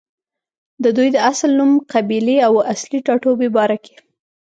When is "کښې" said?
3.83-3.95